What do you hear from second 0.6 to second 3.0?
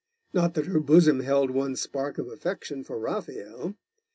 her bosom held one spark of affection for